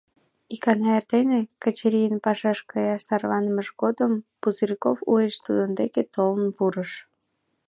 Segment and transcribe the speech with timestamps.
[0.53, 6.91] Икана эрдене, Качырийын пашаш каяш тарванымыж годым, Пузырьков уэш тудын деке толын пурыш.